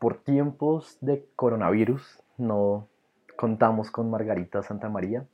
[0.00, 2.88] por tiempos de coronavirus no
[3.36, 5.26] contamos con Margarita Santamaría,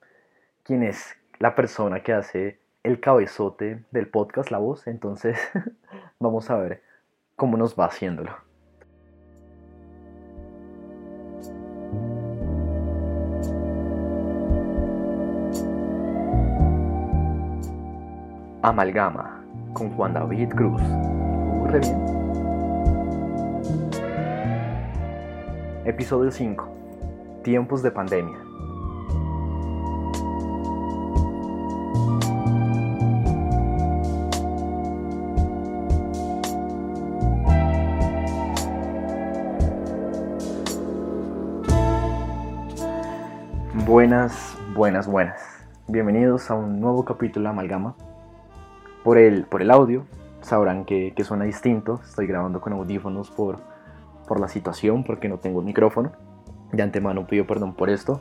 [0.65, 4.87] quien es la persona que hace el cabezote del podcast, la voz.
[4.89, 5.39] Entonces
[6.21, 6.83] vamos a ver
[7.37, 8.33] cómo nos va haciéndolo.
[18.63, 20.83] Amalgama con Juan David Cruz.
[20.83, 22.26] Ocurre bien.
[25.87, 26.69] Episodio 5.
[27.45, 28.37] Tiempos de pandemia.
[43.87, 45.41] Buenas, buenas, buenas.
[45.87, 47.95] Bienvenidos a un nuevo capítulo de Amalgama.
[49.05, 50.05] Por el, por el audio
[50.41, 52.01] sabrán que, que suena distinto.
[52.03, 53.76] Estoy grabando con audífonos por,
[54.27, 56.13] por la situación, porque no tengo micrófono.
[56.73, 58.21] De antemano pido perdón por esto.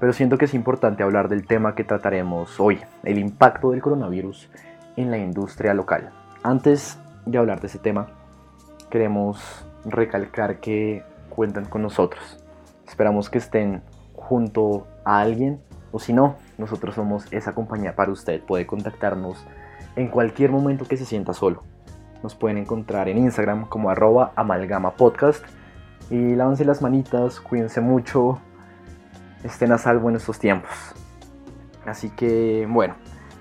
[0.00, 4.50] Pero siento que es importante hablar del tema que trataremos hoy, el impacto del coronavirus
[4.96, 6.10] en la industria local.
[6.42, 8.08] Antes de hablar de ese tema,
[8.90, 12.44] queremos recalcar que cuentan con nosotros.
[12.86, 13.82] Esperamos que estén
[14.14, 15.60] junto a alguien
[15.94, 18.42] o si no, nosotros somos esa compañía para usted.
[18.42, 19.46] Puede contactarnos
[19.94, 21.62] en cualquier momento que se sienta solo.
[22.24, 25.44] Nos pueden encontrar en Instagram como arroba amalgama podcast.
[26.08, 28.38] Y lávense las manitas, cuídense mucho,
[29.42, 30.72] estén a salvo en estos tiempos.
[31.84, 32.94] Así que bueno,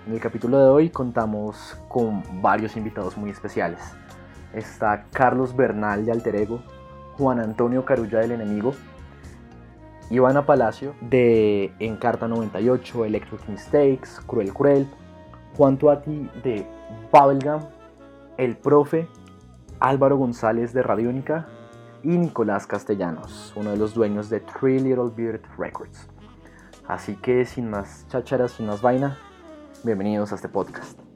[0.05, 3.79] en el capítulo de hoy contamos con varios invitados muy especiales.
[4.53, 6.61] Está Carlos Bernal de Alter Ego,
[7.17, 8.73] Juan Antonio Carulla del Enemigo,
[10.09, 14.89] Ivana Palacio de Encarta 98, Electric Mistakes, Cruel Cruel,
[15.55, 16.67] Juan Tuati de
[17.13, 17.61] Bubblegum,
[18.37, 19.07] El Profe,
[19.79, 21.47] Álvaro González de Radiónica
[22.03, 26.07] y Nicolás Castellanos, uno de los dueños de Three Little Beard Records.
[26.87, 29.17] Así que sin más chácharas, sin más vaina,
[29.83, 31.12] bienvenidos a este podcast.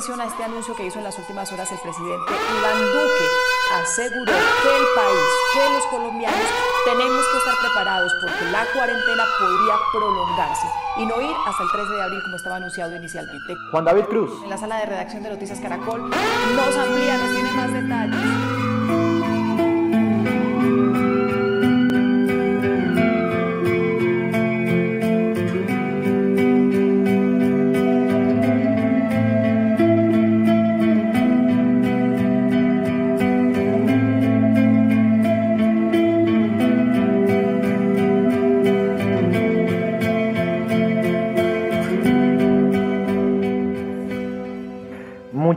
[0.00, 3.26] Atención a este anuncio que hizo en las últimas horas el presidente Iván Duque.
[3.74, 6.40] Aseguró que el país, que los colombianos
[6.86, 10.66] tenemos que estar preparados porque la cuarentena podría prolongarse
[10.96, 13.54] y no ir hasta el 13 de abril como estaba anunciado inicialmente.
[13.72, 14.42] Juan David Cruz.
[14.42, 18.79] En la sala de redacción de Noticias Caracol nos amplía, nos tiene más detalles.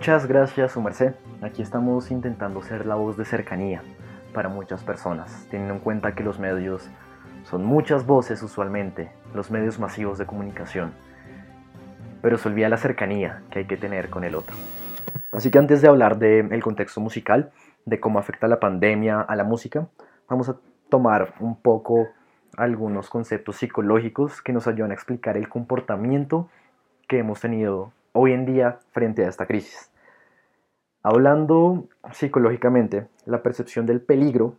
[0.03, 1.13] Muchas gracias, su merced.
[1.41, 3.81] Aquí estamos intentando ser la voz de cercanía
[4.33, 6.89] para muchas personas, teniendo en cuenta que los medios
[7.45, 10.91] son muchas voces usualmente, los medios masivos de comunicación,
[12.21, 14.57] pero se olvida la cercanía que hay que tener con el otro.
[15.31, 17.53] Así que antes de hablar del contexto musical,
[17.85, 19.87] de cómo afecta la pandemia a la música,
[20.27, 20.57] vamos a
[20.89, 22.09] tomar un poco
[22.57, 26.49] algunos conceptos psicológicos que nos ayudan a explicar el comportamiento
[27.07, 29.92] que hemos tenido hoy en día frente a esta crisis.
[31.05, 34.55] Hablando psicológicamente, la percepción del peligro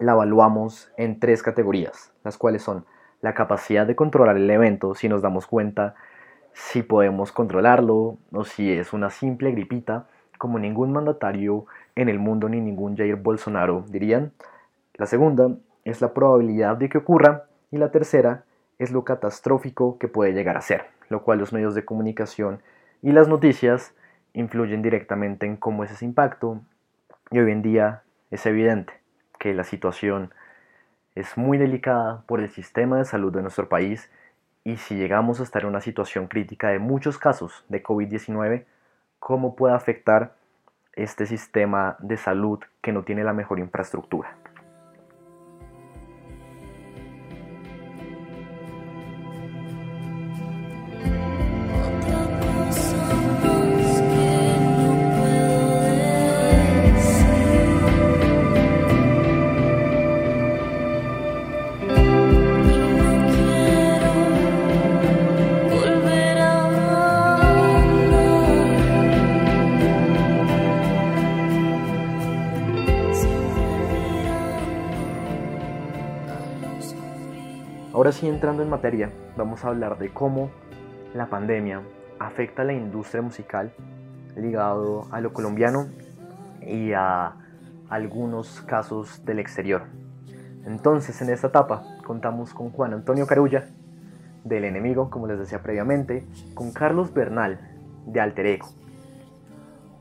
[0.00, 2.84] la evaluamos en tres categorías, las cuales son
[3.20, 5.94] la capacidad de controlar el evento, si nos damos cuenta
[6.52, 12.48] si podemos controlarlo o si es una simple gripita, como ningún mandatario en el mundo
[12.48, 14.32] ni ningún Jair Bolsonaro dirían.
[14.94, 15.54] La segunda
[15.84, 18.42] es la probabilidad de que ocurra y la tercera
[18.80, 22.60] es lo catastrófico que puede llegar a ser, lo cual los medios de comunicación
[23.00, 23.94] y las noticias
[24.38, 26.60] influyen directamente en cómo es ese impacto
[27.30, 28.92] y hoy en día es evidente
[29.38, 30.32] que la situación
[31.16, 34.10] es muy delicada por el sistema de salud de nuestro país
[34.62, 38.64] y si llegamos a estar en una situación crítica de muchos casos de COVID-19,
[39.18, 40.34] cómo puede afectar
[40.92, 44.36] este sistema de salud que no tiene la mejor infraestructura.
[78.38, 80.52] Entrando en materia, vamos a hablar de cómo
[81.12, 81.82] la pandemia
[82.20, 83.72] afecta a la industria musical
[84.36, 85.88] ligado a lo colombiano
[86.62, 87.32] y a
[87.88, 89.86] algunos casos del exterior.
[90.64, 93.66] Entonces, en esta etapa contamos con Juan Antonio Carulla,
[94.44, 96.24] del Enemigo, como les decía previamente,
[96.54, 97.58] con Carlos Bernal,
[98.06, 98.68] de Alter Ego,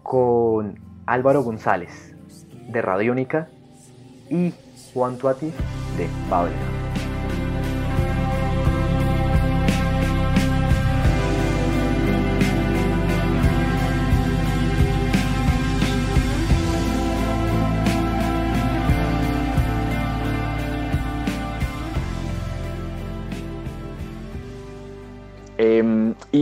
[0.04, 2.16] con Álvaro González,
[2.69, 3.48] de Radiónica,
[4.30, 4.54] y
[4.94, 5.48] Juan Tuati,
[5.98, 6.76] de Fábrica.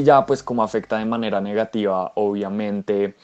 [0.06, 3.16] Ya pues como afecta de manera negativa, obviamente,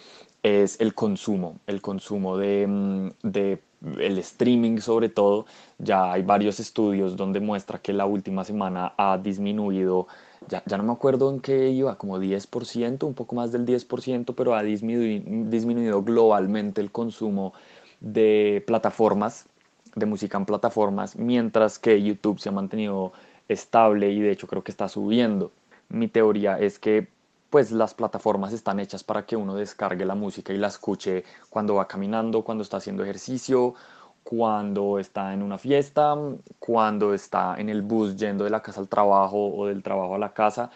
[0.44, 3.62] es el consumo, el consumo de, mm, de,
[4.00, 5.46] el streaming sobre todo.
[5.78, 10.08] Ya hay varios estudios donde muestra que la última semana ha disminuido,
[10.50, 14.34] ya, ya no me acuerdo en qué iba, como 10%, un poco más del 10%,
[14.36, 17.54] pero ha disminuido globalmente el consumo
[18.00, 19.46] de plataformas,
[19.96, 23.14] de música en plataformas, mientras que YouTube se ha mantenido
[23.50, 25.52] estable y de hecho creo que está subiendo
[25.92, 27.08] mi teoría es que
[27.50, 31.76] pues las plataformas están hechas para que uno descargue la música y la escuche cuando
[31.76, 33.76] va caminando, cuando está haciendo ejercicio,
[34.24, 36.16] cuando está en una fiesta,
[36.60, 40.20] cuando está en el bus yendo de la casa al trabajo o del trabajo a
[40.20, 40.70] la casa.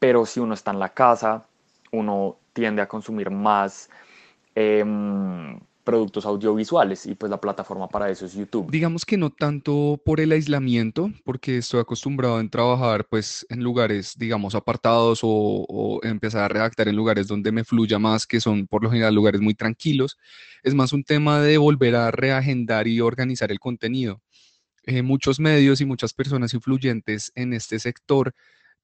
[0.00, 1.44] Pero si uno está en la casa,
[1.92, 3.88] uno tiende a consumir más
[4.56, 8.70] em, productos audiovisuales y pues la plataforma para eso es YouTube.
[8.70, 14.14] Digamos que no tanto por el aislamiento, porque estoy acostumbrado en trabajar pues en lugares,
[14.16, 18.82] digamos, apartados o, empezar a redactar en lugares donde me fluya más, que son por
[18.82, 20.16] lo general lugares muy tranquilos.
[20.62, 24.22] Es más un tema de volver a reagendar y organizar el contenido.
[24.84, 28.34] Eh, muchos medios y muchas personas influyentes en este sector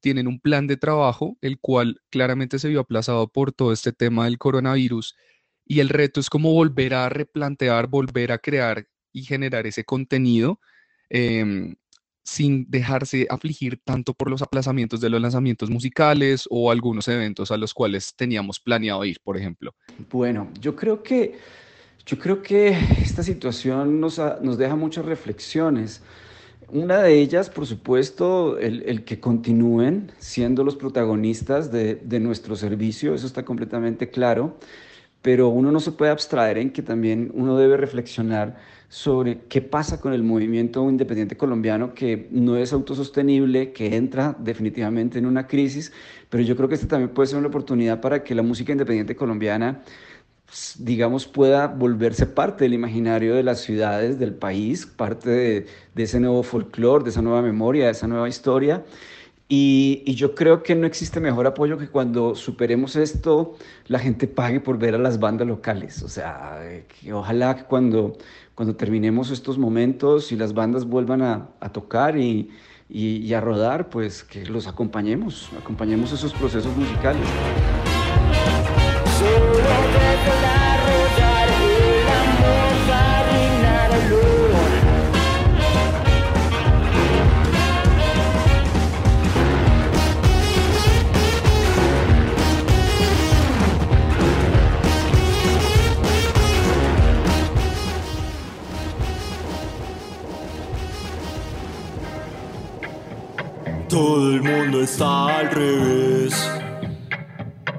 [0.01, 4.25] tienen un plan de trabajo, el cual claramente se vio aplazado por todo este tema
[4.25, 5.15] del coronavirus
[5.71, 10.59] y el reto es como volver a replantear, volver a crear y generar ese contenido
[11.09, 11.77] em,
[12.25, 17.57] sin dejarse afligir tanto por los aplazamientos de los lanzamientos musicales o algunos eventos a
[17.57, 19.73] los cuales teníamos planeado ir, por ejemplo.
[20.11, 21.39] Bueno, yo creo que,
[22.05, 26.03] yo creo que esta situación nos, nos deja muchas reflexiones.
[26.71, 32.57] Una de ellas, por supuesto, el, el, que continúen siendo los protagonistas de, de nuestro
[32.57, 34.59] servicio, eso está completamente claro
[35.23, 38.57] pero uno no se puede abstraer en que también uno debe reflexionar
[38.89, 45.19] sobre qué pasa con el movimiento independiente colombiano que no es autosostenible, que entra definitivamente
[45.19, 45.93] en una crisis,
[46.29, 49.15] pero yo creo que esta también puede ser una oportunidad para que la música independiente
[49.15, 49.83] colombiana
[50.51, 56.19] pues, digamos, pueda volverse parte del imaginario de las ciudades, del país, parte de, ese
[56.19, 58.83] nuevo folclore, de esa nueva memoria, de esa nueva historia.
[59.53, 63.57] Y, yo creo que no existe mejor apoyo que cuando superemos esto,
[63.89, 66.05] la gente pague por ver a las bandas locales.
[66.05, 68.17] O sea, que ojalá que cuando,
[68.55, 72.51] cuando terminemos estos momentos y las bandas vuelvan a, a tocar y,
[72.89, 77.27] y, a rodar, pues que los acompañemos, acompañemos esos procesos musicales.
[104.81, 106.51] Todo está al revés.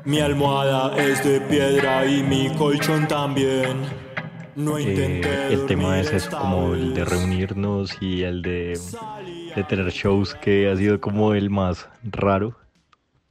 [0.05, 3.81] Mi almohada es de piedra y mi colchón también.
[4.55, 8.79] No eh, el tema es como el de reunirnos y el de,
[9.55, 12.55] de, tener shows que ha sido como el más raro,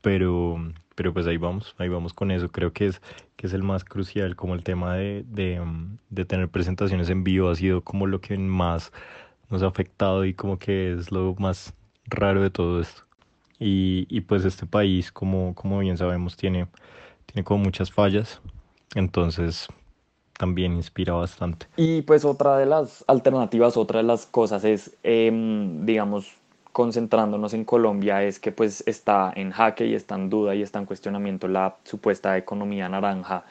[0.00, 0.56] pero,
[0.96, 2.48] pero pues ahí vamos, ahí vamos con eso.
[2.48, 3.00] Creo que es,
[3.36, 5.64] que es el más crucial, como el tema de, de,
[6.08, 8.90] de tener presentaciones en vivo ha sido como lo que más
[9.48, 11.72] nos ha afectado y como que es lo más
[12.08, 13.04] raro de todo esto.
[13.62, 16.67] Y, pues este país, como, como bien sabemos, tiene,
[17.26, 18.40] tiene como muchas fallas,
[18.95, 19.69] entonces
[20.38, 21.67] también inspira bastante.
[21.76, 26.35] Y pues otra de las alternativas, otra de las cosas es, em, digamos,
[26.73, 30.79] concentrándonos en Colombia, es que pues está en jaque y está en duda y está
[30.79, 33.45] en cuestionamiento la supuesta economía naranja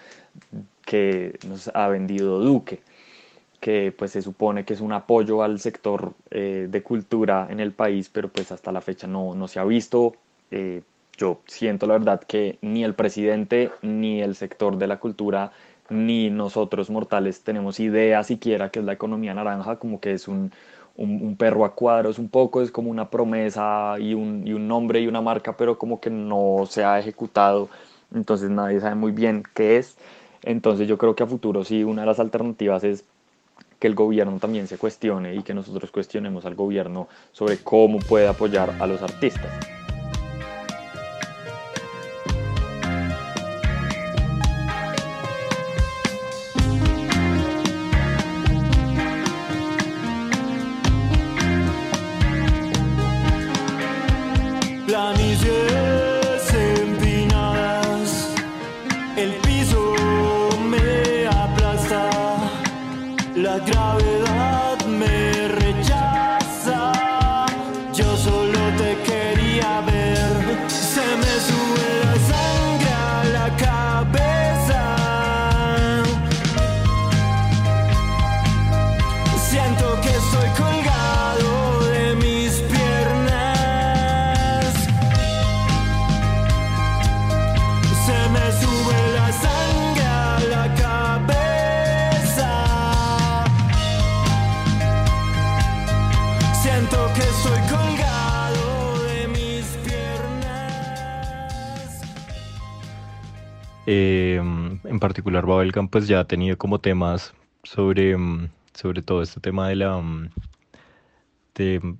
[0.83, 2.81] que nos ha vendido Duque
[3.59, 7.71] que pues se supone que es un apoyo al sector eh, de cultura en el
[7.73, 10.13] país, pero pues hasta la fecha no, no se ha visto.
[10.51, 10.81] Eh,
[11.17, 15.51] yo siento la verdad que ni el presidente, ni el sector de la cultura,
[15.89, 20.51] ni nosotros mortales tenemos idea siquiera que es la economía naranja, como que es un,
[20.95, 25.01] un, perro a cuadros un poco, es como una promesa y un, y un nombre
[25.01, 27.69] y una marca, pero como que no se ha ejecutado,
[28.13, 29.97] entonces nadie sabe muy bien qué es.
[30.43, 33.03] Entonces yo creo que a futuro sí, una de las alternativas es
[33.79, 38.27] que el gobierno también se cuestione y que nosotros cuestionemos al gobierno sobre cómo puede
[38.27, 39.78] apoyar a los artistas.
[68.77, 71.98] te quería ver, se me sube.
[104.99, 109.69] En particular Babelcam pues ya ha tenido como temas sobre, mm, sobre todo este tema
[109.69, 110.29] de la mm,
[111.55, 111.95] de,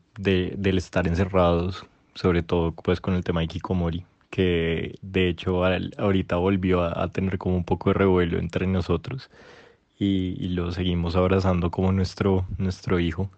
[0.57, 5.63] del estar encerrados, sobre todo pues con el tema de Kikomori, que de hecho
[5.97, 9.29] ahorita volvió a, tener como un poco de revuelo entre nosotros
[9.97, 13.29] y, y, lo seguimos abrazando como nuestro, nuestro hijo.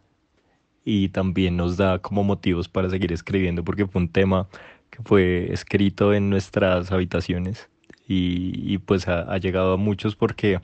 [0.86, 4.48] Y también nos da como motivos para seguir escribiendo porque fue un tema
[4.91, 7.71] que fue escrito en nuestras habitaciones
[8.13, 10.60] y, pues ha, llegado a muchos porque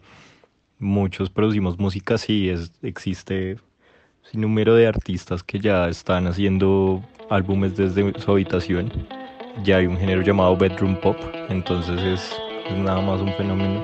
[0.80, 3.58] muchos producimos música, y es, existe
[4.34, 8.92] un número de artistas que ya están haciendo álbumes desde su habitación.
[9.64, 11.18] Ya hay un género llamado bedroom pop,
[11.50, 13.84] entonces es nada más un fenómeno.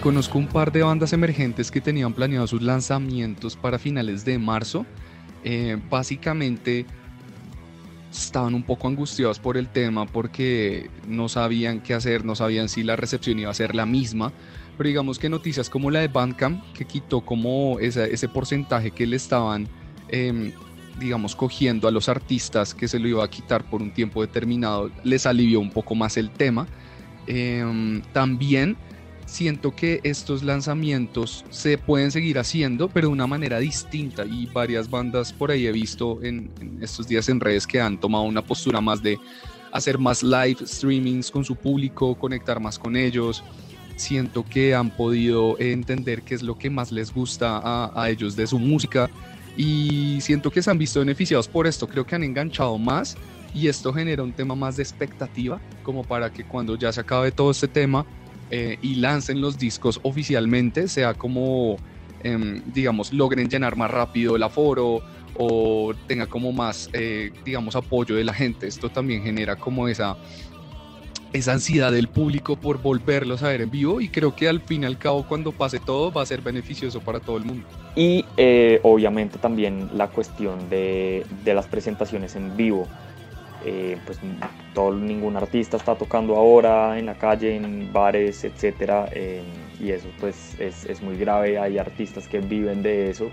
[0.00, 4.86] Conozco un par de bandas emergentes que tenían planeados sus lanzamientos para finales de marzo.
[5.44, 6.86] Eh, básicamente
[8.12, 12.82] estaban un poco angustiados por el tema porque no sabían qué hacer, no sabían si
[12.82, 14.32] la recepción iba a ser la misma.
[14.76, 19.16] Pero digamos que noticias como la de Bandcamp, que quitó como ese porcentaje que le
[19.16, 19.68] estaban,
[20.08, 20.52] em,
[21.00, 24.90] digamos, cogiendo a los artistas, que se lo iba a quitar por un tiempo determinado,
[25.02, 26.68] les alivió un poco más el tema.
[27.26, 28.76] Em, también
[29.28, 34.24] siento que estos lanzamientos se pueden seguir haciendo, pero de una manera distinta.
[34.24, 38.24] Y varias bandas por ahí he visto en, estos días en redes que han tomado
[38.24, 39.18] una postura más de
[39.70, 43.44] hacer más live streamings con su público, conectar más con ellos.
[43.96, 48.34] Siento que han podido entender qué es lo que más les gusta a, a ellos
[48.34, 49.10] de su música
[49.56, 51.86] y siento que se han visto beneficiados por esto.
[51.86, 53.16] Creo que han enganchado más
[53.52, 57.32] y esto genera un tema más de expectativa, como para que cuando ya se acabe
[57.32, 58.06] todo este tema,
[58.50, 61.76] eh, y lancen los discos oficialmente, sea como,
[62.22, 65.02] em, digamos, logren llenar más rápido el aforo
[65.36, 68.66] o tenga como más, eh, digamos, apoyo de la gente.
[68.66, 70.16] Esto también genera como esa,
[71.32, 74.82] esa ansiedad del público por volverlos a ver en vivo y creo que al fin
[74.82, 77.66] y al cabo cuando pase todo va a ser beneficioso para todo el mundo.
[77.94, 82.88] Y eh, obviamente también la cuestión de, de las presentaciones en vivo
[83.64, 84.20] eh, pues
[84.72, 89.42] todo, ningún artista está tocando ahora en la calle, en bares, etcétera, eh,
[89.80, 93.30] y eso pues es, es, muy grave, hay artistas que viven de eso,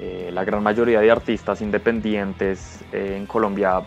[0.00, 3.82] eh, la gran mayoría de artistas independientes en Colombia,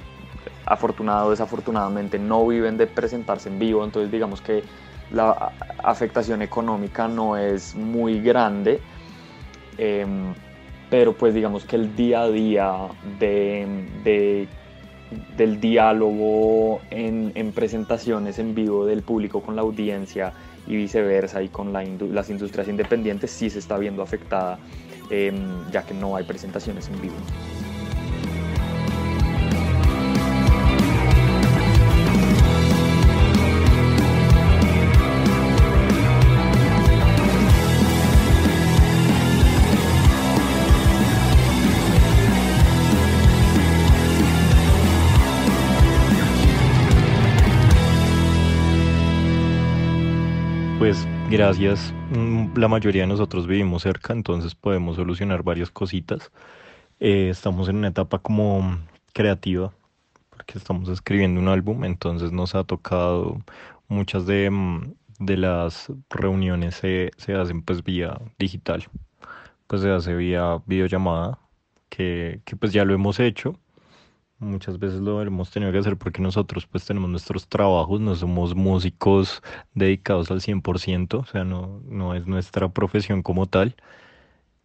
[0.66, 4.64] afortunado o desafortunadamente, no viven de presentarse en vivo, entonces digamos que
[5.12, 5.52] la
[5.84, 8.80] afectación económica no es muy grande,
[10.92, 12.74] pero pues digamos que el día a día
[13.20, 13.68] de,
[14.04, 14.48] de
[15.38, 20.34] del diálogo en, presentaciones en vivo del público con la audiencia
[20.68, 24.60] y viceversa y con las industrias independientes sí se está viendo afectada
[25.10, 27.16] em, ya que no hay presentaciones en vivo.
[51.30, 56.32] Gracias, mm, la mayoría de nosotros vivimos cerca, entonces podemos solucionar varias cositas.
[57.00, 58.80] Eh, estamos en una etapa como
[59.14, 59.72] creativa,
[60.30, 63.40] porque estamos escribiendo un álbum, entonces nos ha tocado
[63.88, 68.88] muchas de, mm, las reuniones se, se hacen pues vía digital,
[69.68, 71.40] pues se hace vía videollamada,
[71.90, 73.56] que, que pues ya lo hemos hecho
[74.40, 78.56] Muchas veces lo hemos tenido que hacer porque nosotros pues tenemos nuestros trabajos, no somos
[78.56, 79.42] músicos
[79.74, 83.76] dedicados al 100%, o sea, no, no es nuestra profesión como tal.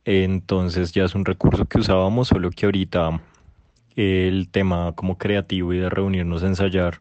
[0.05, 3.21] Entonces ya es un recurso que usábamos, solo que ahorita
[3.97, 7.01] el tema como creativo y de reunirnos a ensayar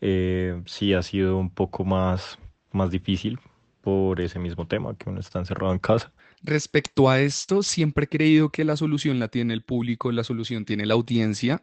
[0.00, 2.38] eh, sí ha sido un poco más,
[2.72, 3.38] más difícil
[3.80, 6.12] por ese mismo tema, que uno está encerrado en casa.
[6.42, 10.64] Respecto a esto, siempre he creído que la solución la tiene el público, la solución
[10.64, 11.62] tiene la audiencia.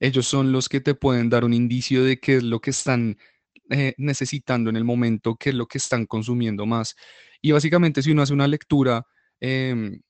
[0.00, 3.16] Ellos son los que te pueden dar un indicio de qué es lo que están
[3.70, 6.94] eh, necesitando en el momento, qué es lo que están consumiendo más.
[7.40, 9.06] Y básicamente si uno hace una lectura
[9.40, 10.00] em,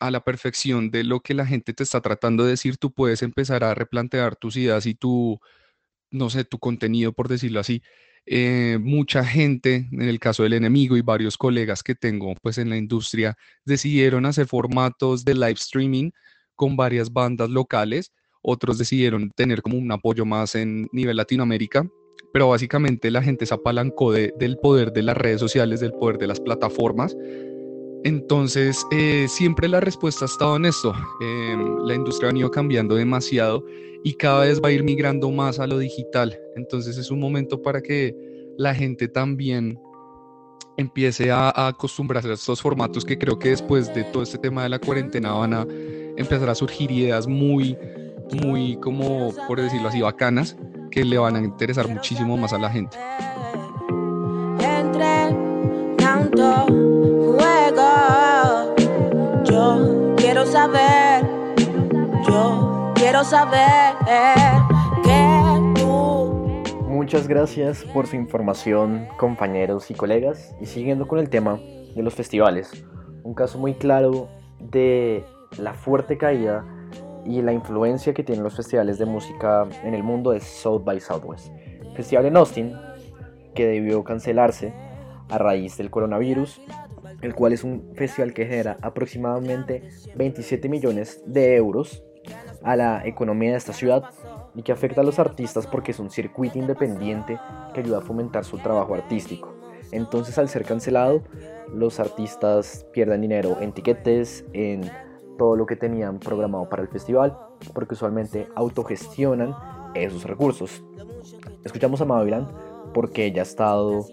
[0.00, 3.22] a la perfección de lo que la gente te está tratando de decir, tú puedes
[3.22, 5.40] empezar a replantear tus ideas y tu,
[6.10, 7.82] no sé, tu contenido, por decirlo así.
[8.26, 12.70] Eh, mucha gente, en el caso del enemigo y varios colegas que tengo pues en
[12.70, 16.10] la industria, decidieron hacer formatos de live streaming
[16.54, 18.12] con varias bandas locales.
[18.42, 21.86] Otros decidieron tener como un apoyo más en nivel Latinoamérica,
[22.32, 26.26] pero básicamente la gente se apalancó del poder de las redes sociales, del poder de
[26.26, 27.16] las plataformas.
[28.04, 30.92] Entonces, eh, siempre la respuesta ha estado en esto.
[31.20, 33.64] Em, la industria ha venido cambiando demasiado
[34.04, 36.38] y cada vez va a ir migrando más a lo digital.
[36.54, 38.14] Entonces es un momento para que
[38.58, 39.80] la gente también
[40.76, 44.68] empiece a, acostumbrarse a estos formatos que creo que después de todo este tema de
[44.68, 45.66] la cuarentena van a
[46.16, 47.76] empezar a surgir ideas muy,
[48.44, 50.56] muy como, por decirlo así, bacanas
[50.90, 52.98] que le van a interesar muchísimo más a la gente.
[60.66, 61.26] Saber,
[62.26, 63.94] yo quiero saber
[65.02, 66.62] que tú...
[66.88, 70.56] Muchas gracias por su información, compañeros y colegas.
[70.62, 71.60] Y siguiendo con el tema
[71.94, 72.82] de los festivales,
[73.24, 75.22] un caso muy claro de
[75.58, 76.64] la fuerte caída
[77.26, 80.98] y la influencia que tienen los festivales de música en el mundo es South by
[80.98, 81.48] Southwest.
[81.94, 82.72] Festival en Austin,
[83.54, 84.72] que debió cancelarse
[85.28, 86.58] a raíz del coronavirus,
[87.24, 89.82] el cual es un festival que genera aproximadamente
[90.14, 92.04] 27 millones de euros
[92.62, 94.04] a la economía de esta ciudad
[94.54, 97.38] y que afecta a los artistas porque es un circuito independiente
[97.72, 99.54] que ayuda a fomentar su trabajo artístico.
[99.90, 101.22] Entonces al ser cancelado,
[101.72, 104.90] los artistas pierden dinero en tiquetes, en
[105.38, 107.36] todo lo que tenían programado para el festival,
[107.72, 109.54] porque usualmente autogestionan
[109.94, 110.84] esos recursos.
[111.64, 112.48] Escuchamos a Maviland
[112.92, 114.06] porque ella ha estado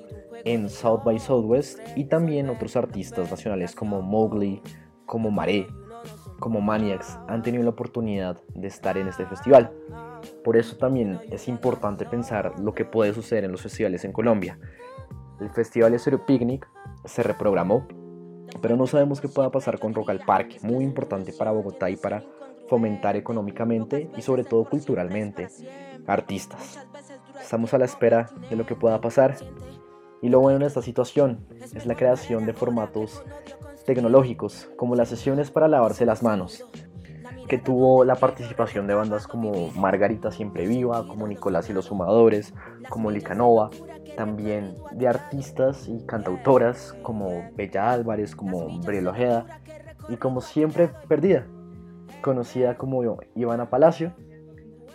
[0.45, 4.61] en South by Southwest y también otros artistas nacionales como Mowgli,
[5.05, 5.67] como Maré,
[6.39, 9.71] como Maniacs han tenido la oportunidad de estar en este festival.
[10.43, 14.59] Por eso también es importante pensar lo que puede suceder en los festivales en Colombia.
[15.39, 16.67] El Festival Estéreo Picnic
[17.05, 17.87] se reprogramó,
[18.61, 21.95] pero no sabemos qué pueda pasar con Rock al Parque, muy importante para Bogotá y
[21.95, 22.23] para
[22.67, 25.47] fomentar económicamente y sobre todo culturalmente
[26.07, 26.79] artistas.
[27.41, 29.35] Estamos a la espera de lo que pueda pasar
[30.21, 31.39] y lo bueno en esta situación
[31.75, 33.23] es la creación de formatos
[33.85, 36.63] tecnológicos, como las sesiones para lavarse las manos,
[37.47, 42.53] que tuvo la participación de bandas como Margarita Siempre Viva, como Nicolás y los Sumadores,
[42.89, 43.71] como Licanova,
[44.15, 49.61] también de artistas y cantautoras como Bella Álvarez, como Briel Ojeda,
[50.07, 51.45] y como siempre perdida,
[52.21, 54.13] conocida como Ivana Palacio,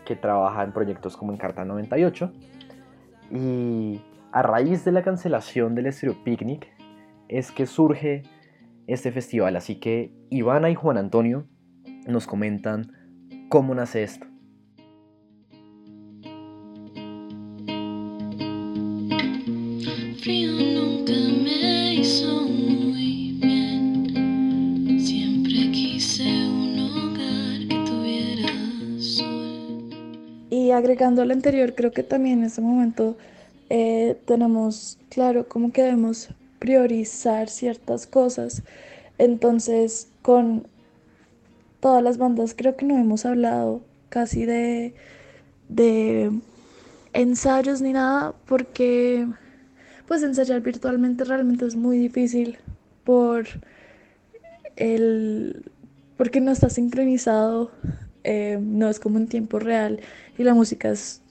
[0.04, 2.32] que trabaja en proyectos como Encarta 98,
[3.32, 4.00] y
[4.32, 6.68] a raíz de la cancelación del Estéreo Picnic
[7.28, 8.22] es que surge
[8.86, 9.56] este festival.
[9.56, 11.46] Así que Ivana y Juan Antonio
[12.06, 12.92] nos comentan
[13.48, 14.26] cómo nace esto.
[30.48, 33.16] Y agregando al anterior, creo que también en este momento
[33.70, 38.62] eh, tenemos claro cómo que debemos priorizar ciertas cosas.
[39.18, 40.66] Entonces, con
[41.81, 44.94] todas las bandas creo que no hemos hablado casi de,
[45.68, 46.33] de
[47.12, 49.26] ensayos ni nada porque
[50.07, 52.59] pues ensayar virtualmente realmente es muy difícil
[53.05, 53.46] por
[54.76, 55.70] el
[56.16, 57.70] porque no está sincronizado
[58.24, 60.00] eh, no es como en tiempo real
[60.38, 61.22] y la música es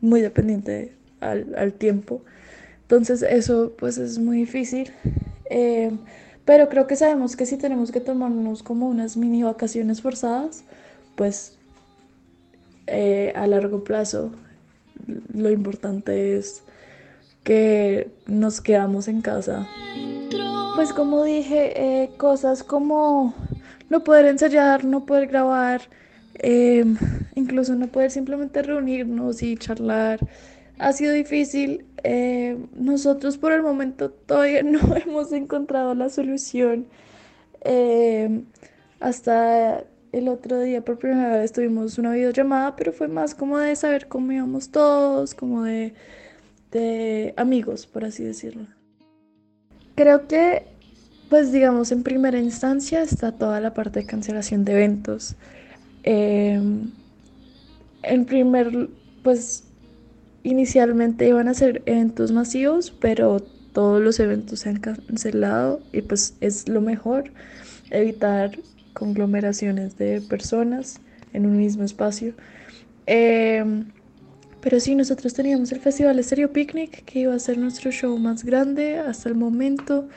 [0.00, 2.22] muy dependiente al, al tiempo
[2.82, 4.92] Entonces eso pues es muy difícil.
[5.48, 5.90] Eh,
[6.44, 10.64] pero creo que sabemos que si tenemos que tomarnos como unas mini vacaciones forzadas,
[11.16, 11.56] pues
[12.86, 14.32] eh, a largo plazo
[15.32, 16.62] lo importante es
[17.44, 19.66] que nos quedamos en casa.
[20.74, 23.34] Pues como dije, eh, cosas como
[23.88, 25.82] no poder ensayar, no poder grabar,
[27.34, 30.18] incluso no poder simplemente reunirnos y charlar,
[30.82, 31.86] ha sido difícil.
[32.02, 36.86] Em, nosotros por el momento todavía no hemos encontrado la solución.
[37.62, 38.44] Em,
[39.00, 43.76] hasta el otro día por primera vez tuvimos una videollamada, pero fue más como de
[43.76, 45.94] saber cómo íbamos todos, como de,
[46.72, 48.66] de amigos, por así decirlo.
[49.94, 50.66] Creo que,
[51.30, 55.36] pues digamos, en primera instancia está toda la parte de cancelación de eventos.
[56.02, 56.90] Em,
[58.02, 58.88] en primer,
[59.22, 59.64] pues
[60.42, 63.40] inicialmente iban a ser eventos masivos, pero
[63.72, 67.30] todos los eventos se han cancelado y pues es lo mejor
[67.90, 68.58] evitar
[68.92, 71.00] conglomeraciones de personas
[71.32, 72.34] en un mismo espacio.
[73.06, 73.86] Em,
[74.60, 78.44] pero sí, nosotros teníamos el Festival Estéreo Picnic, que iba a ser nuestro show más
[78.44, 80.08] grande hasta el momento.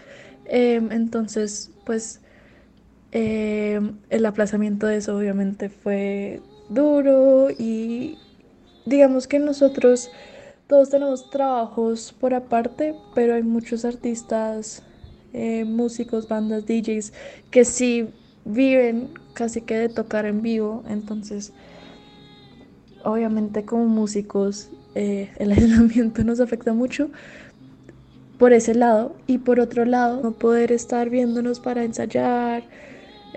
[0.46, 2.22] Em, entonces, pues
[3.12, 8.18] em, el aplazamiento de eso obviamente fue duro y
[8.86, 10.10] digamos que nosotros
[10.68, 14.84] todos tenemos trabajos por aparte, pero hay muchos artistas,
[15.34, 17.14] eh, músicos, bandas, DJs
[17.52, 18.08] que sí
[18.46, 21.54] viven casi que de tocar en vivo, entonces
[23.04, 27.10] obviamente como músicos eh, el aislamiento nos afecta mucho
[28.38, 29.16] por ese lado.
[29.28, 32.64] Y por otro lado no poder estar viéndonos para ensayar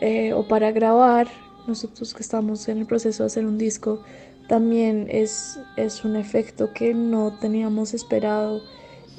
[0.00, 1.28] eh, o para grabar.
[1.66, 4.02] Nosotros que estamos en el proceso de hacer un disco
[4.48, 8.60] también es, es un efecto que no teníamos esperado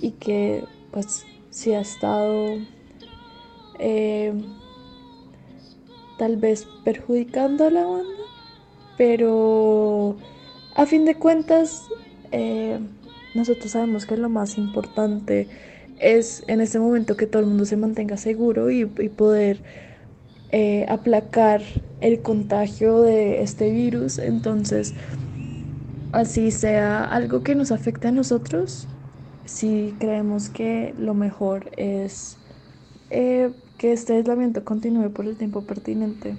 [0.01, 2.57] y que pues sí ha estado
[3.79, 4.33] eh,
[6.17, 8.19] tal vez perjudicando a la banda
[8.99, 10.17] pero
[10.75, 11.87] a fin de cuentas,
[12.33, 12.79] eh,
[13.33, 15.47] nosotros sabemos que lo más importante
[15.99, 19.61] es en este momento que todo el mundo se mantenga seguro y, poder
[20.51, 21.61] eh, aplacar
[22.01, 24.17] el contagio de este virus.
[24.19, 24.95] Entonces,
[26.11, 28.87] así sea algo que nos afecte a nosotros,
[29.45, 32.39] si creemos que lo mejor es
[33.09, 36.37] eh, que este aislamiento continúe por el tiempo pertinente.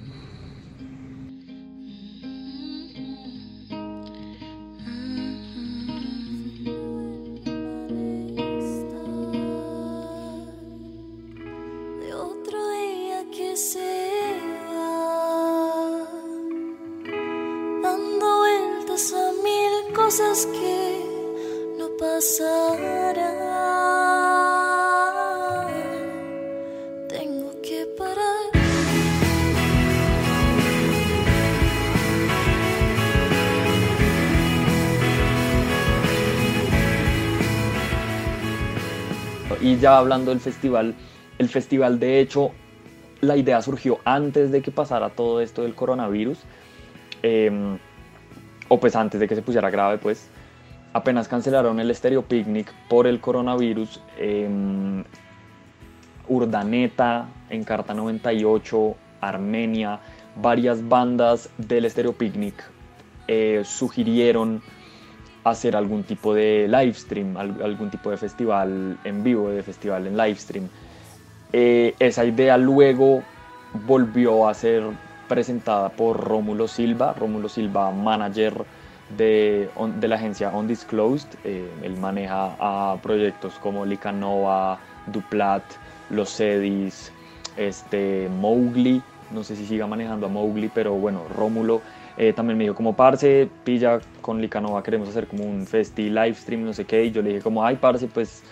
[39.80, 40.94] Ya hablando del festival,
[41.38, 42.52] el festival de hecho,
[43.20, 46.38] la idea surgió antes de que pasara todo esto del coronavirus,
[47.22, 47.78] em,
[48.68, 50.28] o pues antes de que se pusiera grave, pues
[50.92, 55.04] apenas cancelaron el Stereo Picnic por el coronavirus, em,
[56.28, 59.98] Urdaneta, Encarta 98, Armenia,
[60.36, 62.54] varias bandas del Stereo Picnic
[63.26, 64.62] eh, sugirieron
[65.44, 70.16] hacer algún tipo de live stream, algún tipo de festival en vivo, de festival en
[70.16, 70.68] live stream.
[71.52, 73.22] Eh, esa idea luego
[73.86, 74.82] volvió a ser
[75.28, 78.64] presentada por Rómulo Silva, Rómulo Silva, manager
[79.16, 81.28] de, de la agencia Undisclosed.
[81.44, 85.62] Eh, él maneja a proyectos como Licanova, Duplat,
[86.10, 87.12] Los Edis,
[87.56, 89.02] este, Mowgli.
[89.30, 91.80] No sé si siga manejando a Mowgli, pero bueno, Rómulo
[92.22, 96.34] eh, también me dijo como, parce, pilla, con Licanova queremos hacer como un festi live
[96.34, 98.42] stream, no sé qué, y yo le dije como, ay, parce, pues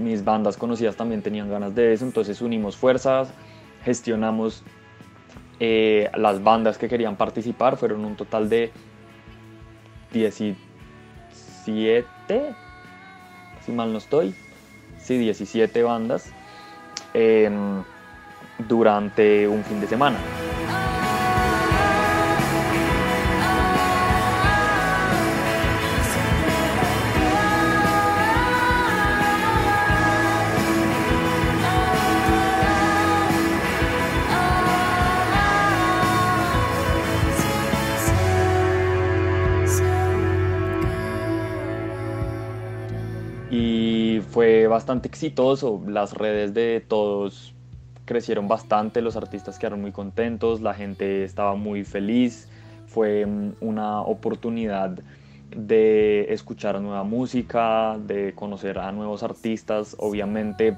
[0.00, 3.28] mis bandas conocidas también tenían ganas de eso, entonces unimos fuerzas,
[3.84, 4.62] gestionamos
[5.60, 8.72] eh, las bandas que querían participar, fueron un total de
[10.14, 10.56] 17,
[13.60, 14.34] si mal no estoy,
[14.96, 16.32] sí, 17 bandas
[17.12, 17.82] em,
[18.66, 20.16] durante un fin de semana.
[44.34, 47.54] Fue bastante exitoso, las redes de todos
[48.04, 52.48] crecieron bastante, los artistas quedaron muy contentos, la gente estaba muy feliz,
[52.88, 54.98] fue mm, una oportunidad
[55.54, 60.76] de escuchar nueva música, de conocer a nuevos artistas, obviamente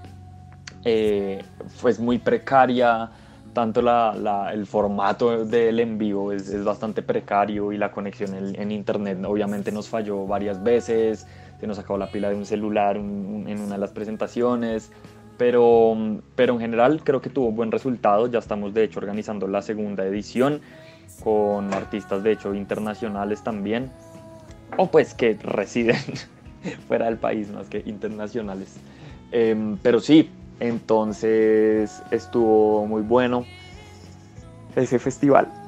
[0.85, 1.43] eh,
[1.79, 3.11] fue muy precaria,
[3.55, 8.71] tanto la, el formato del en vivo es, es, bastante precario y la conexión en,
[8.71, 11.27] internet obviamente nos falló varias veces,
[11.61, 14.91] se nos acabó la pila de un celular en una de las presentaciones,
[15.37, 15.97] pero,
[16.35, 20.05] pero en general creo que tuvo buen resultado, ya estamos de hecho organizando la segunda
[20.05, 20.61] edición
[21.23, 23.91] con artistas de hecho internacionales también,
[24.77, 25.97] o pues que residen
[26.89, 28.77] fuera del país más que internacionales.
[29.33, 33.45] Em, pero sí, entonces estuvo muy bueno
[34.75, 35.66] ese festival.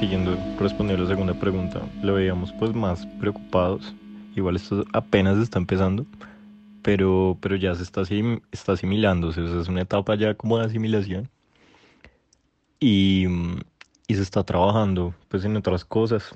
[0.00, 3.94] Siguiendo respondiendo a la segunda pregunta, lo veíamos pues más preocupados.
[4.34, 6.06] Igual esto apenas está empezando,
[6.82, 8.02] pero, pero ya se está,
[8.50, 11.28] está asimilándose, es una etapa ya como de asimilación.
[12.80, 13.26] Y,
[14.06, 16.34] y se está trabajando pues en otras cosas.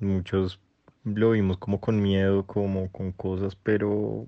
[0.00, 0.60] Muchos
[1.04, 4.26] lo vimos como con miedo, como con cosas, pero,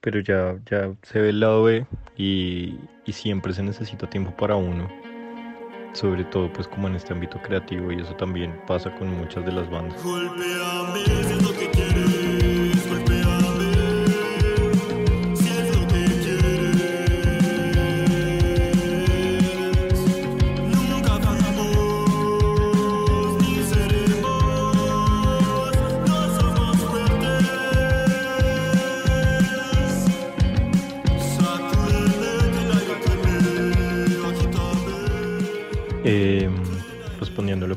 [0.00, 4.56] pero ya, ya se ve el lado B y, y siempre se necesita tiempo para
[4.56, 5.01] uno
[5.92, 9.52] sobre todo pues como en este ámbito creativo y eso también pasa con muchas de
[9.52, 10.00] las bandas.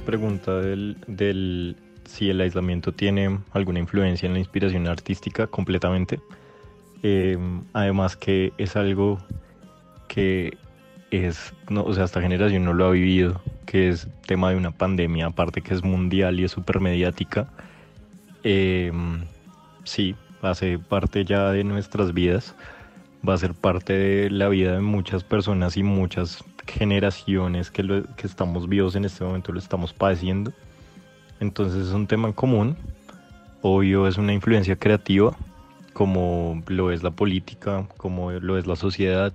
[0.06, 6.20] Pregunta del, si el aislamiento tiene alguna influencia en la inspiración artística, completamente.
[7.04, 7.38] Eh,
[7.74, 9.20] además que es algo
[10.08, 10.58] que
[11.12, 14.72] es, no, o sea, esta generación no lo ha vivido, que es tema de una
[14.72, 17.48] pandemia, aparte que es mundial y es súper mediática.
[18.44, 18.92] Eh,
[19.84, 22.56] sí, hace parte ya de nuestras vidas,
[23.28, 28.04] va a ser parte de la vida de muchas personas y muchas generaciones que, lo,
[28.16, 30.54] que estamos vivos en este momento lo estamos padeciendo.
[31.40, 32.78] Entonces es un tema en común.
[33.62, 35.36] Obvio es una influencia creativa,
[35.94, 39.34] como lo es la política, como lo es la sociedad,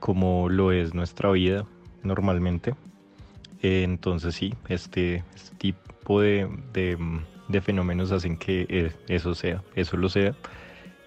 [0.00, 1.64] como lo es nuestra vida
[2.02, 2.74] normalmente.
[3.62, 10.08] entonces sí, este, este tipo de, de, fenómenos hacen que eh, eso sea, eso lo
[10.08, 10.34] sea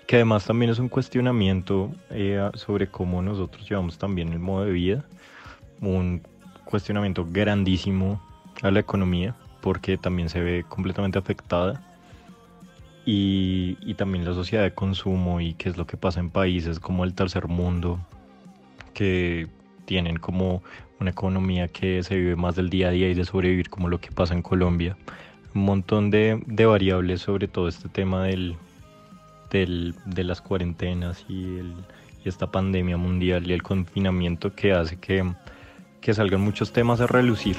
[0.07, 4.71] que además también es un cuestionamiento eh, sobre cómo nosotros llevamos también el modo de
[4.71, 5.05] vida
[5.81, 6.21] un
[6.65, 8.21] cuestionamiento grandísimo
[8.61, 11.81] a la economía porque también se ve completamente afectada
[13.05, 16.79] y, y, también la sociedad de consumo y qué es lo que pasa en países
[16.79, 17.99] como el tercer mundo
[18.93, 19.47] que
[19.85, 20.61] tienen como
[20.99, 23.99] una economía que se vive más del día a día y de sobrevivir como lo
[23.99, 24.97] que pasa en Colombia.
[25.53, 28.57] Un montón de, de variables sobre todo este tema del,
[29.49, 31.73] del, de las cuarentenas y, el,
[32.23, 35.23] y esta pandemia mundial y el confinamiento que hace que
[36.01, 37.57] que salgan muchos temas a relucir.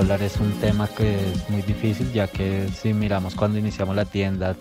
[0.00, 4.06] Dólar es un tema que es muy difícil, ya que si miramos cuando iniciamos la
[4.06, 4.56] tienda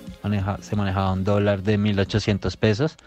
[0.60, 2.98] se manejaba un dólar de 1.800 pesos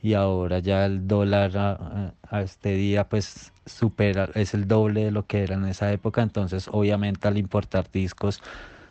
[0.00, 5.10] y ahora ya el dólar a, a, este día pues supera, es el doble de
[5.10, 8.40] lo que era en esa época, entonces obviamente al importar discos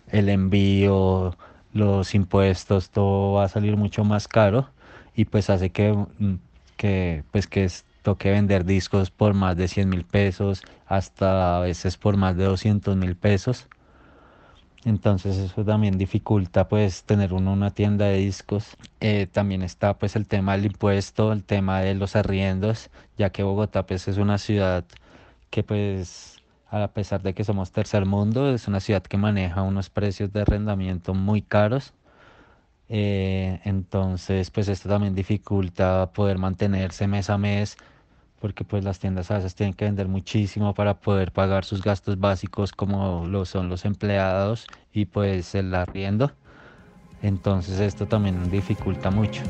[0.10, 1.38] el envío,
[1.72, 4.68] los impuestos, todo va a salir mucho más caro
[5.16, 5.96] y pues hace que,
[6.76, 7.64] que pues que
[8.02, 12.46] toque vender discos por más de 100 mil pesos, hasta a veces por más de
[12.46, 13.68] 200 mil pesos.
[14.86, 18.78] Entonces eso también dificulta pues tener uno una tienda de discos.
[19.02, 23.44] Eh, también está pues el tema del impuesto, el tema de los arriendos, ya que
[23.44, 24.86] Bogotá pues es una ciudad
[25.50, 26.40] que pues
[26.72, 30.42] a pesar de que somos tercer mundo, es una ciudad que maneja unos precios de
[30.42, 31.94] arrendamiento muy caros.
[32.90, 37.78] Eh, entonces, pues esto también dificulta poder mantenerse mes a mes,
[38.40, 42.20] porque pues las tiendas a veces tienen que vender muchísimo para poder pagar sus gastos
[42.20, 46.32] básicos como lo son los empleados y pues el arriendo.
[47.22, 49.42] Entonces esto también dificulta mucho.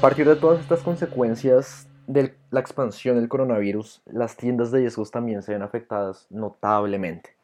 [0.00, 5.42] Partir de todas estas consecuencias de la expansión del coronavirus, las tiendas de discos también
[5.42, 7.34] se ven afectadas notablemente.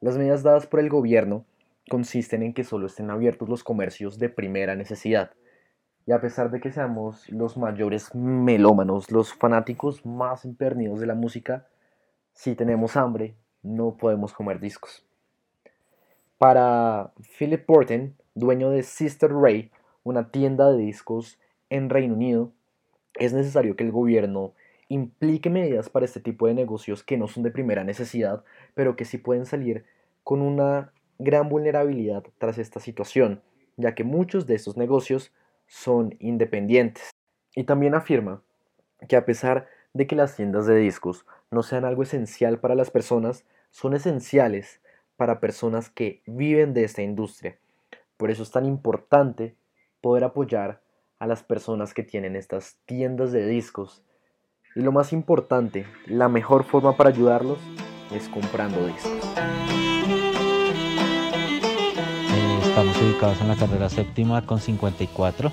[0.00, 1.44] Las medidas dadas por el gobierno
[1.88, 5.32] consisten en que solo estén abiertos los comercios de primera necesidad.
[6.06, 11.14] Y a pesar de que seamos los mayores melómanos, los fanáticos más empernidos de la
[11.14, 11.66] música,
[12.34, 15.04] si tenemos hambre, no podemos comer discos.
[16.38, 19.72] Para Philip Porten, dueño de Sister Ray,
[20.04, 21.38] una tienda de discos
[21.70, 22.52] en Reino Unido,
[23.14, 24.54] es necesario que el gobierno
[24.88, 29.04] implique medidas para este tipo de negocios que no son de primera necesidad, pero que
[29.04, 29.84] sí pueden salir
[30.24, 33.40] con una gran vulnerabilidad tras esta situación,
[33.76, 35.32] ya que muchos de estos negocios
[35.66, 37.10] son independientes.
[37.54, 38.42] Y también afirma
[39.08, 42.90] que a pesar de que las tiendas de discos no sean algo esencial para las
[42.90, 44.80] personas, son esenciales
[45.16, 47.58] para personas que viven de esta industria.
[48.16, 49.54] Por eso es tan importante
[50.00, 50.80] poder apoyar
[51.20, 54.02] a las personas que tienen estas tiendas de discos.
[54.74, 57.58] Y lo más importante, la mejor forma para ayudarlos
[58.10, 59.12] es comprando discos.
[62.64, 65.52] Estamos ubicados en la carrera séptima con 54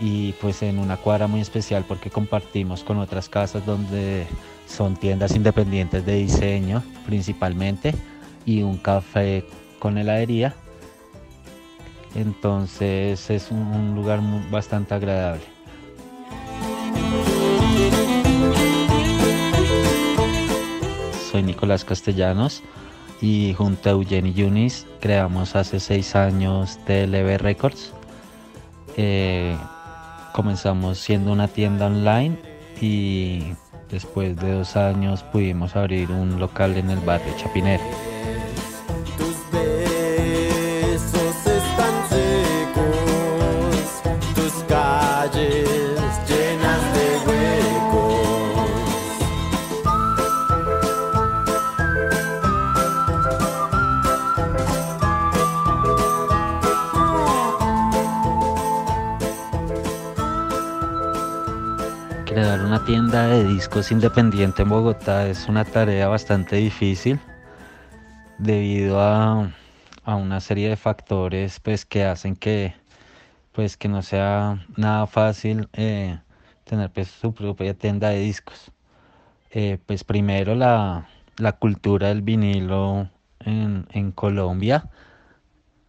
[0.00, 4.26] y pues en una cuadra muy especial porque compartimos con otras casas donde
[4.66, 7.92] son tiendas independientes de diseño principalmente
[8.46, 9.44] y un café
[9.80, 10.54] con heladería
[12.20, 15.42] entonces es un, lugar bastante agradable.
[21.30, 22.62] Soy Nicolás Castellanos
[23.20, 27.92] y junto a Eugenie Yunis creamos hace seis años TLB Records.
[28.96, 29.56] Eh,
[30.32, 32.36] comenzamos siendo una tienda online
[32.80, 33.52] y
[33.90, 38.07] después de dos años pudimos abrir un local en el barrio Chapinero.
[63.28, 67.20] De discos independiente en Bogotá es una tarea bastante difícil
[68.38, 69.52] debido a,
[70.06, 72.74] una serie de factores pues que hacen que
[73.52, 76.18] pues que no sea nada fácil eh,
[76.64, 78.72] tener pues, su propia tienda de discos.
[79.50, 81.06] Eh, pues primero la,
[81.58, 83.10] cultura del vinilo
[83.40, 84.88] en, Colombia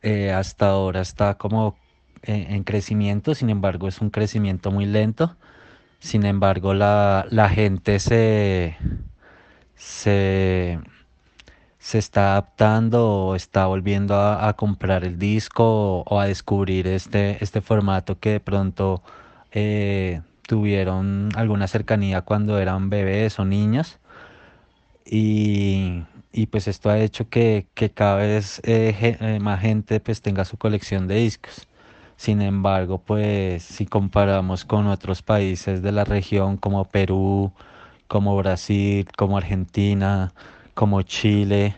[0.02, 1.78] eh, hasta ahora está como
[2.24, 5.38] en crecimiento, sin embargo es un crecimiento muy lento
[6.00, 8.78] sin embargo, la, gente se,
[9.76, 10.80] se,
[11.93, 18.20] está adaptando o está volviendo a, comprar el disco o, a descubrir este, este formato
[18.20, 19.02] que de pronto
[19.52, 24.00] eh, tuvieron alguna cercanía cuando eran bebés o niños.
[25.06, 26.06] Y,
[26.52, 31.08] pues esto ha hecho que, cada vez eh, eh, más gente pues tenga su colección
[31.08, 31.68] de discos.
[32.20, 37.53] Sin embargo, pues si comparamos con otros países de la región como Perú,
[38.09, 40.34] como Brasil, como Argentina,
[40.74, 41.78] como Chile,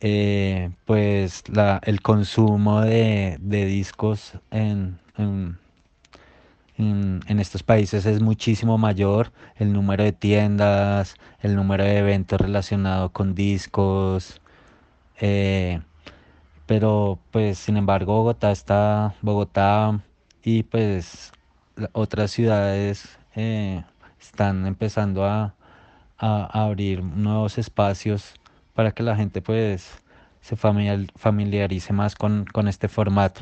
[0.00, 1.44] eh, pues
[1.82, 5.58] el consumo de, discos en, en,
[7.38, 13.34] estos países es muchísimo mayor, el número de tiendas, el número de eventos relacionados con
[13.34, 14.40] discos,
[15.20, 15.80] eh,
[16.70, 20.00] pero pues sin embargo Bogotá está, Bogotá
[20.44, 21.32] y pues
[21.90, 23.82] otras ciudades eh,
[24.20, 25.56] están empezando a,
[26.16, 28.34] a, abrir nuevos espacios
[28.72, 30.00] para que la gente pues
[30.42, 33.40] se familiarice más con, con este formato.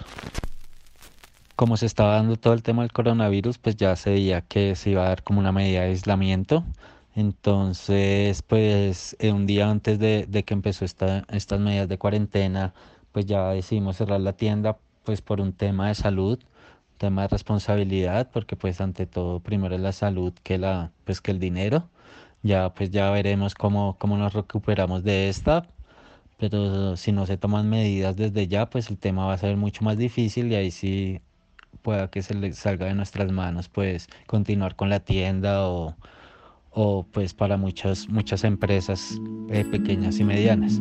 [1.55, 4.89] Como se estaba dando todo el tema del coronavirus, pues ya se veía que se
[4.89, 6.65] iba a dar como una medida de aislamiento.
[7.15, 12.73] Entonces, pues eh, un día antes de, de que empezó esta, estas medidas de cuarentena,
[13.13, 16.39] pues ya decidimos cerrar la tienda pues por un tema de salud,
[16.99, 21.31] tema de responsabilidad, porque pues ante todo primero es la salud que la pues que
[21.31, 21.89] el dinero.
[22.43, 25.67] Ya pues ya veremos cómo, cómo nos recuperamos de esta,
[26.39, 29.85] pero si no se toman medidas desde ya, pues el tema va a ser mucho
[29.85, 31.21] más difícil y ahí sí
[31.83, 35.97] pueda que se le salga de nuestras manos pues continuar con la tienda o,
[36.71, 39.19] o pues para muchas muchas empresas
[39.51, 40.81] eh, pequeñas y medianas.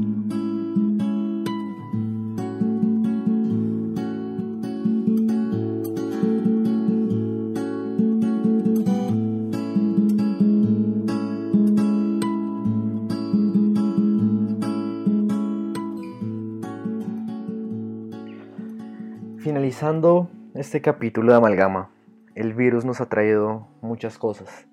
[20.68, 21.92] Este capítulo de Amalgama,
[22.36, 24.68] el virus nos ha traído muchas cosas.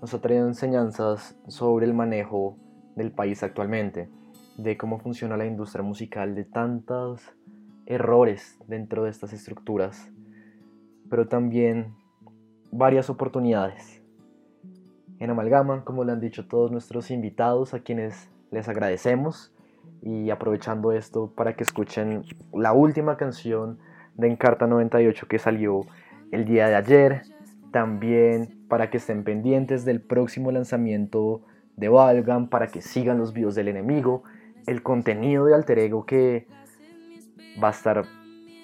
[0.00, 2.56] Nos ha traído enseñanzas sobre el manejo
[2.94, 4.08] del país actualmente,
[4.56, 7.34] de cómo funciona la industria musical, de tantos
[7.84, 10.10] errores dentro de estas estructuras,
[11.10, 11.94] pero también
[12.72, 14.02] varias oportunidades.
[15.18, 19.54] En Amalgama, como le han dicho todos nuestros invitados, a quienes les agradecemos,
[20.00, 22.24] y aprovechando esto para que escuchen
[22.54, 23.78] la última canción
[24.16, 25.86] de Encarta 98 que salió
[26.32, 27.22] el día de ayer.
[27.72, 31.42] También para que estén pendientes del próximo lanzamiento
[31.76, 34.22] de Valgan, para que sigan los videos del enemigo,
[34.66, 36.46] el contenido de Alter Ego que
[37.62, 38.04] va a estar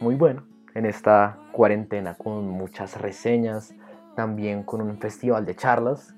[0.01, 0.45] muy bueno
[0.75, 3.75] en esta cuarentena con muchas reseñas,
[4.17, 6.15] también con un festival de charlas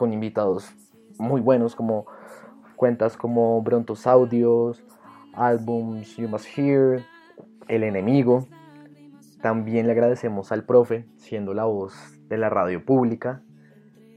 [0.00, 0.72] con invitados
[1.18, 2.06] muy buenos como
[2.76, 4.82] cuentas como Brontos Audios,
[5.34, 7.04] álbums You Must Hear,
[7.68, 8.46] El Enemigo,
[9.42, 11.94] también le agradecemos al profe, siendo la voz
[12.28, 13.42] de la radio pública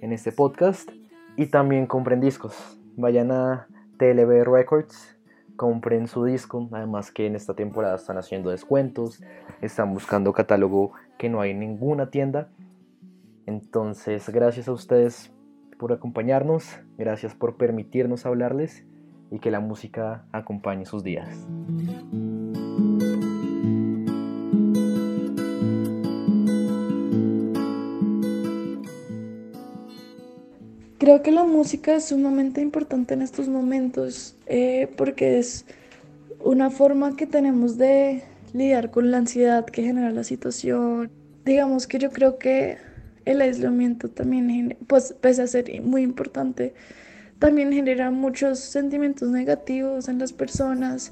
[0.02, 0.90] en este podcast.
[1.36, 2.80] Y también compren discos.
[2.96, 3.68] Vayan a
[3.98, 5.18] TLB Records,
[5.56, 6.70] compren su disco.
[6.72, 9.24] Además que en esta temporada están haciendo descuentos,
[9.62, 12.50] están buscando catálogo que no hay en ninguna tienda.
[13.46, 15.34] Entonces, gracias a ustedes
[15.78, 18.86] por acompañarnos, gracias por permitirnos hablarles
[19.32, 21.48] y que la música acompañe sus días.
[31.04, 35.66] Creo que la música es sumamente importante en estos momentos eh, porque es
[36.40, 38.24] una forma que tenemos de
[38.54, 41.12] lidiar con la ansiedad que genera la situación.
[41.44, 42.78] Digamos que yo creo que
[43.26, 46.74] el aislamiento también, pues pese a ser muy importante,
[47.38, 51.12] también genera muchos sentimientos negativos en las personas.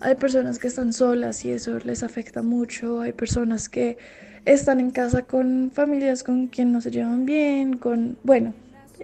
[0.00, 3.00] Hay personas que están solas y eso les afecta mucho.
[3.00, 3.96] Hay personas que
[4.44, 8.52] están en casa con familias con quien no se llevan bien, con, bueno,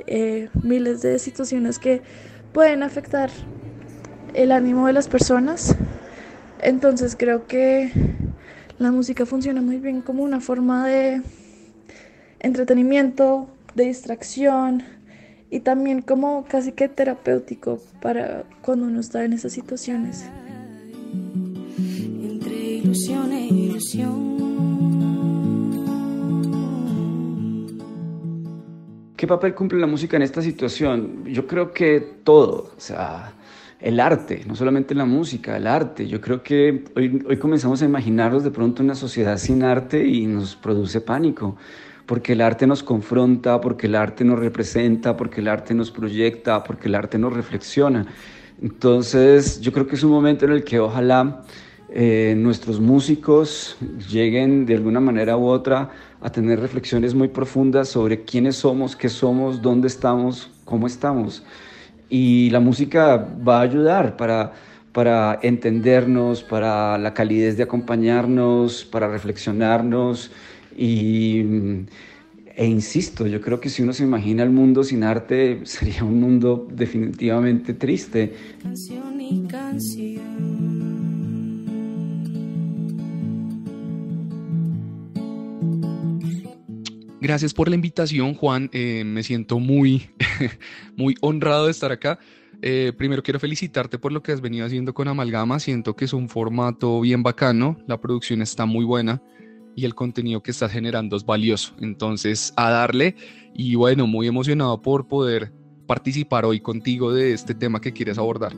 [0.07, 2.03] eh, miles de situaciones que
[2.53, 3.31] pueden afectar
[4.35, 5.77] el ánimo de las personas.
[6.63, 7.91] Entonces creo que
[8.79, 11.23] la música funciona muy bien como una forma de
[12.41, 14.83] entretenimiento, de distracción
[15.51, 20.25] y también como casi que terapéutico para cuando uno está en esas situaciones.
[22.23, 24.46] Entre ilusión e ilusión.
[29.17, 31.25] ¿Qué papel cumple la música en esta situación?
[31.25, 33.33] Yo creo que todo, o sea,
[33.81, 36.07] el arte, no solamente la música, el arte.
[36.07, 40.27] Yo creo que hoy, hoy comenzamos a imaginarnos de pronto una sociedad sin arte y
[40.27, 41.57] nos produce pánico,
[42.05, 46.63] porque el arte nos confronta, porque el arte nos representa, porque el arte nos proyecta,
[46.63, 48.07] porque el arte nos reflexiona.
[48.61, 51.43] Entonces, yo creo que es un momento en el que ojalá
[51.89, 53.79] eh, nuestros músicos
[54.11, 55.91] lleguen de alguna manera u otra
[56.21, 61.45] a tener reflexiones muy profundas sobre quiénes somos, qué somos, dónde estamos, cómo estamos.
[62.09, 64.53] Y la música va a ayudar para,
[64.93, 70.31] para entendernos, para la calidez de acompañarnos, para reflexionarnos
[70.77, 71.87] y mm,
[72.57, 76.19] E insisto, yo creo que si uno se imagina el mundo sin arte, sería un
[76.19, 78.33] mundo definitivamente triste.
[78.63, 80.76] Canción y canción.
[87.21, 88.69] Gracias por la invitación, Juan.
[88.73, 90.11] Eh, me siento muy,
[90.97, 92.19] muy honrado de estar acá.
[92.63, 95.59] Eh, primero quiero felicitarte por lo que has venido haciendo con Amalgama.
[95.59, 99.23] Siento que es un formato bien bacano, la producción está muy buena
[99.75, 101.75] y el contenido que estás generando es valioso.
[101.81, 103.15] Entonces, a darle
[103.55, 105.53] y bueno, muy emocionado por poder
[105.87, 108.55] participar hoy contigo de este tema que quieres abordar.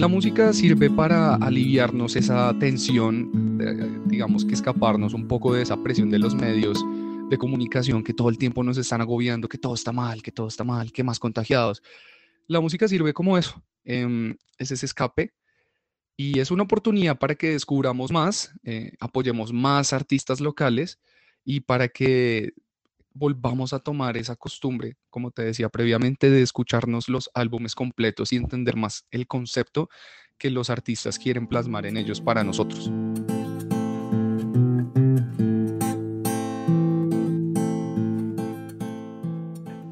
[0.00, 3.58] La música sirve para aliviarnos esa tensión,
[4.06, 6.82] digamos que escaparnos un poco de esa presión de los medios
[7.28, 10.48] de comunicación que todo el tiempo nos están agobiando, que todo está mal, que todo
[10.48, 11.82] está mal, que más contagiados.
[12.46, 15.34] La música sirve como eso, em, es ese escape
[16.16, 20.98] y es una oportunidad para que descubramos más, eh, apoyemos más artistas locales
[21.44, 22.54] y para que
[23.12, 28.36] volvamos a tomar esa costumbre, como te decía previamente, de escucharnos los álbumes completos y
[28.36, 29.88] entender más el concepto
[30.38, 32.90] que los artistas quieren plasmar en ellos para nosotros.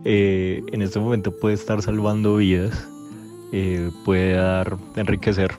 [0.04, 2.88] Eh, en este momento puede estar salvando vidas,
[3.52, 5.54] eh, puede dar, enriquecer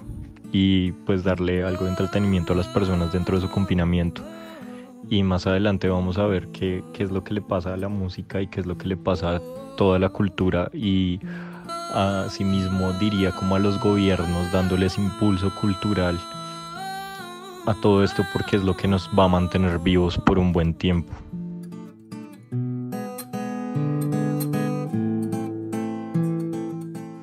[0.52, 4.24] y pues darle algo de entretenimiento a las personas dentro de su confinamiento
[5.08, 8.42] y más adelante vamos a ver qué, es lo que le pasa a la música
[8.42, 9.42] y qué es lo que le pasa a
[9.78, 11.20] toda la cultura y
[11.94, 12.44] a sí
[13.00, 16.20] diría como a los gobiernos dándoles impulso cultural
[17.66, 20.74] a todo esto porque es lo que nos va a mantener vivos por un buen
[20.74, 21.14] tiempo.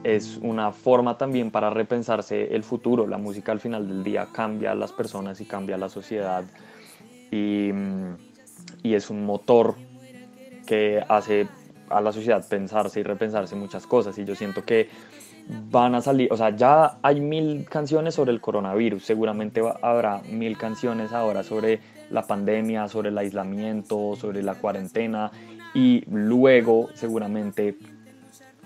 [0.05, 3.09] Es una forma también para repensarse el futuro.
[3.09, 6.45] La música al final del día cambia a las personas y cambia a la sociedad
[7.31, 7.70] y,
[8.83, 9.74] es un motor
[10.66, 11.49] que hace
[11.91, 14.16] a la sociedad pensarse y repensarse muchas cosas.
[14.18, 14.89] Y yo siento que
[15.70, 20.57] van a salir, o sea, ya hay mil canciones sobre el coronavirus, seguramente habrá mil
[20.57, 25.31] canciones ahora sobre la pandemia, sobre el aislamiento, sobre la cuarentena.
[25.74, 27.77] Y luego seguramente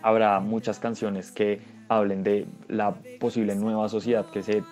[0.03, 4.63] habrá muchas canciones que hablen de la posible nueva sociedad que se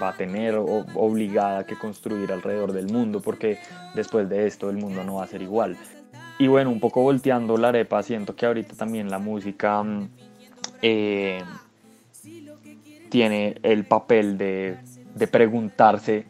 [0.00, 3.58] va a tener obligada que construir alrededor del mundo, porque
[3.94, 5.76] después de esto el mundo no va a ser igual.
[6.38, 10.08] Y bueno, un poco volteando la arepa, siento que ahorita también la música mm,
[10.82, 11.42] eh,
[13.08, 14.76] tiene el papel de,
[15.14, 16.26] de preguntarse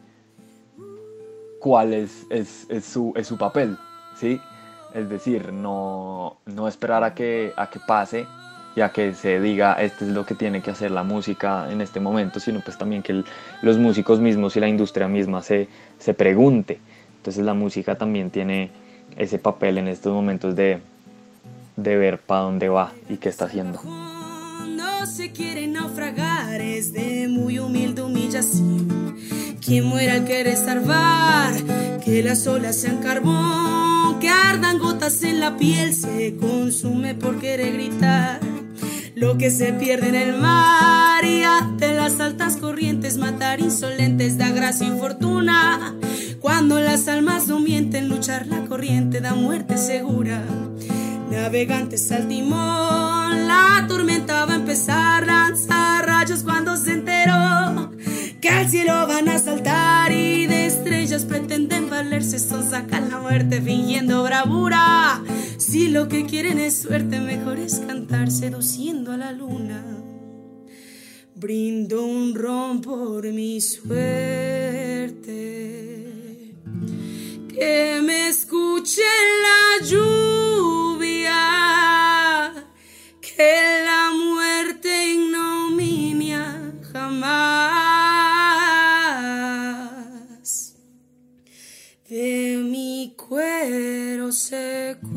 [1.59, 3.77] cuál es, es, es, su, es su papel,
[4.15, 4.39] ¿sí?
[4.93, 8.25] Es decir, no, no esperar a que, a que pase
[8.77, 11.99] ya que se diga esto es lo que tiene que hacer la música en este
[11.99, 13.23] momento, sino pues también que
[13.63, 15.67] los músicos mismos y la industria misma se,
[15.97, 16.79] se pregunte.
[17.17, 18.69] Entonces la música también tiene
[19.17, 20.79] ese papel en estos momentos de,
[21.75, 23.81] de ver para dónde va y qué está haciendo.
[23.81, 29.17] No se quiere naufragar, es de muy humilde humillación.
[29.59, 31.55] Quien muera al querer salvar,
[32.05, 37.73] que las olas sean carbón, que ardan gotas en la piel, se consume por querer
[37.73, 38.46] gritar
[39.17, 44.51] lo que se pierde en el mar y ante las altas corrientes matar insolentes da
[44.51, 45.95] gracia y fortuna.
[46.39, 50.43] Cuando las almas no mienten, luchar la corriente da muerte segura.
[51.31, 57.91] Navegantes al timón, la tormenta va a empezar, lanzar rayos cuando se enteró
[58.39, 60.56] que al cielo van a saltar y de
[61.07, 65.23] ellas pretenden valerse, son sacan la muerte fingiendo bravura.
[65.57, 69.85] Si lo que quieren es suerte, mejor es cantar seduciendo a la luna.
[71.33, 73.85] Brindo un ron por mi suerte.
[77.55, 78.99] Que me escuche
[79.45, 81.33] la lluvia,
[83.21, 87.76] que la muerte ignominia jamás
[93.37, 95.16] cuero seco.